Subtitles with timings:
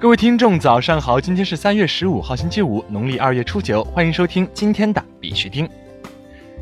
[0.00, 1.20] 各位听众，早上好！
[1.20, 5.68] 今天是三月十五号，星期五，农历二月初九，欢迎收听今天的必须听。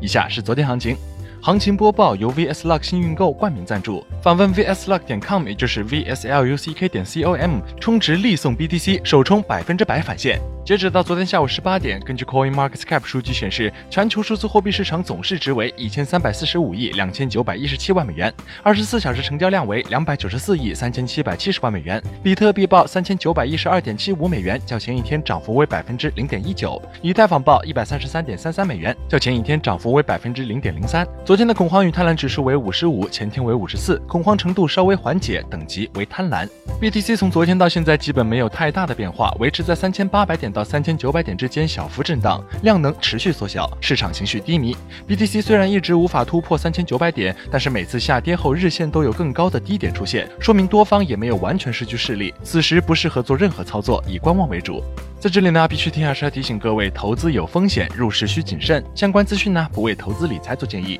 [0.00, 0.96] 以下是昨天行情。
[1.40, 10.40] 行情播报由 VSLUCK 幸运购冠名赞助，访问 VSLUCK 点 com，也就是 VSLUCK 点 com，充值立送 BTC，首充百分之百返现。
[10.70, 22.00] 截止到昨天下午十八点，根据 Coin Market Cap 数据显示，全球数字货币市场总市值为一千三百四十五亿两千九百一十七万美元，二十四小时成交量为两百九十四亿三千七百七十万美元。
[22.22, 26.80] 比特币报三千九百一十二点七五美元，较前一天涨幅为百分之零点一九。
[27.02, 31.04] 以太坊报一百三十三点三三美元，较前一天涨幅为百分之零点零三。
[31.24, 36.48] 昨天的恐慌与贪婪指数为五十五，前天为五十四，恐慌程度稍微缓解，等级为贪婪。
[36.80, 44.76] BTC 从昨天到现在基本没有太大的变化，维持在三千八百点到三千九百点之间小幅震荡，量能持续缩小，市场情绪低迷。
[45.08, 52.34] BTC 虽然一直无法突破三千九百点，但是每次下跌后日线都有更高的低点出现，说明多方也没有完全失去势力。
[52.42, 54.82] 此时不适合做任何操作，以观望为主。
[55.18, 58.84] 在这里呢，必须听下是要提醒各位，投资有风险，入市需谨慎。
[58.94, 60.98] 相关资讯呢，不为投资理财做建议。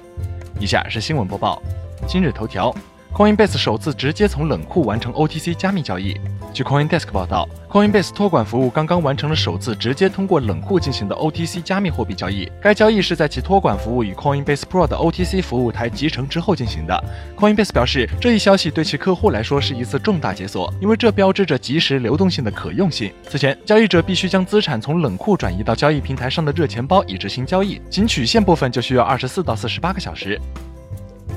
[0.59, 1.63] 以下是新闻播报。
[2.07, 2.75] 今日头条
[3.15, 6.19] ，Coinbase 首次直接从冷库完成 OTC 加密交易。
[6.53, 12.51] 据 CoinDesk 报道，Coinbase 托管服务刚刚完成了首次直接通过冷库进行的 OTC 加密货币交易。
[12.61, 17.05] 该交易是在其托管服务与 Coinbase Pro 的 OTC 服务台集成之后进行的。
[17.37, 23.13] Coinbase 表示，这一消息对其客户来说是一次重大解锁，因为这标志着即时流动性的可用性。
[23.29, 30.41] 此前，交易者必须将资产从冷库转移到交易平台上的热钱包以执行交易，仅取现部分就需要二十四到四十八个小时。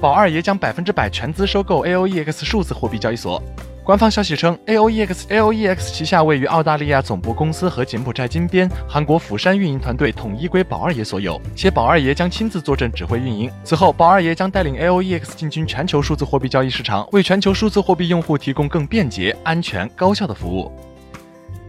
[0.03, 3.41] 宝二爷将百分之百全资收购 AOEX 数字货币交易所。
[3.85, 13.49] 官方消息称，AOEX AOEX 旗下位于澳大利亚总部公司和柬埔寨金边、韩国釜山运营团队统一归宝二爷所有，且宝二爷将亲自坐镇指挥运营。
[13.63, 20.69] 此后，宝二爷将带领 AOEX 进军全球数字货币交易市场，为全球数字货币用户提供更便捷、安全、高效的服务。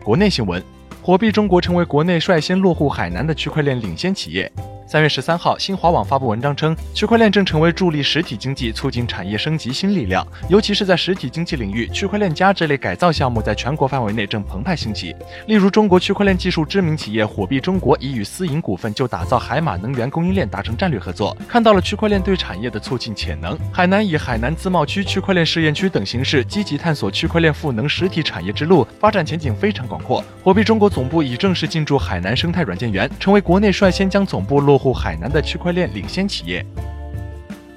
[0.02, 0.60] 国内新闻：
[1.00, 4.50] 火币中国成为国内率先落户海南的区块链领先企业。
[4.86, 15.16] 三月十三号，新华网发布文章称，区块链正成为助力实体经济、促进产业升级新力量，尤其是在实体经济领域，区块链加这类改造项目在全国范围内正澎湃兴起。
[15.46, 23.58] 例如，中国区块链技术知名企业火币中国已与私营股份就打造海马能源供应链达成战略合作，看到了区块链对产业的促进潜能。
[23.72, 30.22] 海南以海南自贸区区块链试验区等形式，积极探索区块链赋能实体产业之路，发展前景非常广阔。
[30.42, 34.73] 火币中国总部已正式进驻海南生态软件园，成为国内率先将总部落。
[34.74, 36.66] 落户海南的区块链领先企业。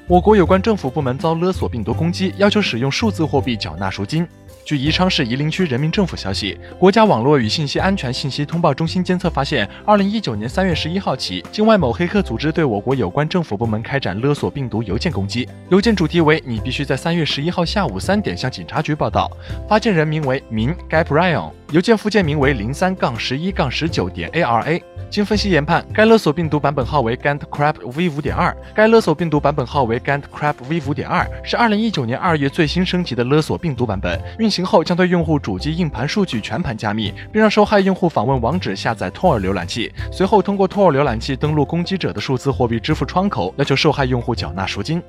[0.08, 4.28] 我国有关政府部门遭勒索病毒攻击，要求使用数字货币缴纳赎金。
[4.66, 15.48] 据宜昌市夷陵区人民政府消息，国家网络与信息安全信息通报中心监测发现，二零一九年三月十一号起，境外某黑客组织对我国有关政府部门开展勒索病毒邮件攻击。
[15.70, 19.30] 邮件主题为：你必须在三月十一号下午三点向警察局报道。
[19.70, 24.82] 发件人名为民 Gap Ryan，邮件附件名为零三杠十一杠十九点 ARA。
[25.10, 28.56] 经分析研判，该勒索病毒版本号为 GantCrab V 五点二。
[28.76, 34.22] 该勒索病毒版本号为 Gantt Crab V 五点二，是二零一九年二月最新升级的勒索病毒版本。
[34.38, 45.02] 运行后将对用户主机硬盘数据全盘加密，并让受害用户访问网址下载 Tor 浏览器，随后通过 Tor 浏览器登录攻击者的数字货币支付窗口，要求受害用户缴纳赎金。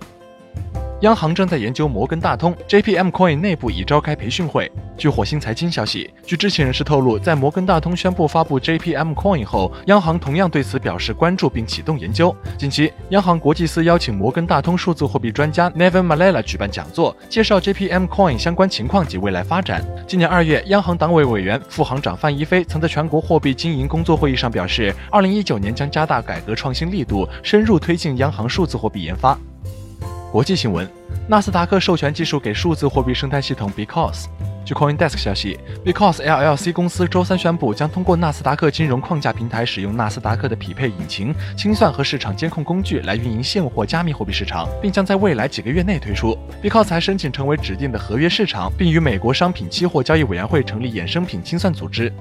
[1.03, 4.69] 央行正在研究摩根大通，JPM Coin 内部已召开培训会。
[4.97, 12.35] 据火星财经消息，据知情人士透露，在摩根大通宣布发布 JPM Coin 后，央行同样对此表示关注并启动研究。
[12.59, 19.85] 近期，央行国际司邀请摩根大通数字货币专家 Neven Malala 举办讲座，介绍 JPM Coin 相关情况及未来发展。
[20.05, 29.39] 今年二月，央行党委委员、副行长范一飞曾在全国货币经营工作会议上表示，二零一九年将加大改革创新力度，深入推进央行数字货币研发。
[30.31, 30.87] 国际新闻：
[31.27, 34.27] 纳斯达克授权技术给数字货币生态系统 Because。
[34.63, 46.37] 据 CoinDesk 消息，Because LLC 公司周三宣布，将通过纳斯达克金融框架平台，使用纳斯达克的匹配引擎、清算和市场监控工具来运营现货加密货币市场，并将在未来几个月内推出。
[46.63, 52.13] Because 还申请成为指定的合约市场，并与美国商品期货交易委员会成立衍生品清算组织。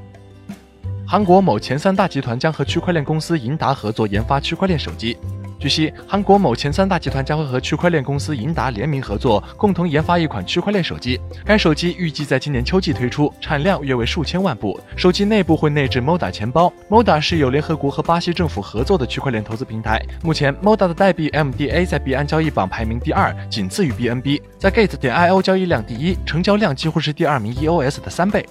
[1.06, 5.18] 韩国某前三大集团将和区块链公司银达合作研发区块链手机。
[5.60, 11.20] 据悉，韩国某前三大集团将会和区块链公司银达联名合作，共同研发一款区块链手机。
[11.44, 14.80] 该手机预计在今年秋季推出，产量约为数千万部。
[14.96, 16.72] 手机内部会内置 Moda 钱包。
[16.90, 20.00] Moda 是有联合国和巴西政府合作的区块链投资平台。
[20.22, 24.40] 目前，Moda 的代币 MDA 在币安交易榜排名第二，仅次于 BNB。
[24.60, 28.46] 在 Gate 点 IO 交易量第一，成交量几乎是第二名 EOS 的三倍。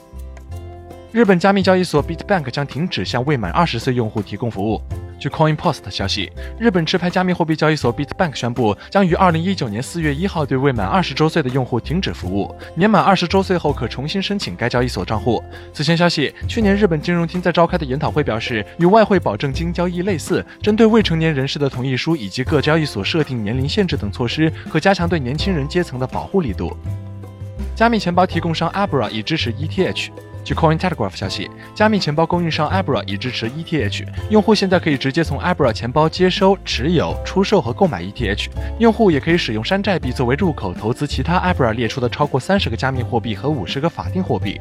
[1.12, 4.82] 日本加密交易所 Bitbank 将停止向未满二十岁用户提供服务。
[5.18, 15.42] 据 CoinPost 消息，日本持牌加密货币交易所 Bitbank 宣布，将于二零一九年四月一号对未满二十周岁的用户停止服务，年满二十周岁后可重新申请该交易所账户。
[15.72, 26.76] 此前消息，去年日本金融厅在召开的研讨会表示，与外汇保证金交易类似，针对未成年人士的同意书以及各交易所设定年龄限制等措施，可加强对年轻人阶层的保护力度。
[27.74, 30.10] 加密钱包提供商 Abra 已支持 ETH。
[30.46, 38.46] 据 Cointelegraph 消息，加密钱包供应商 Abra 已支持 ETH，用户现在可以直接从 Abra 钱包接收、持有、出售和购买 ETH。
[38.78, 44.60] 用户也可以使用山寨币作为入口，投资其他 Abra 列出的超过三十个加密货币和五十个法定货币。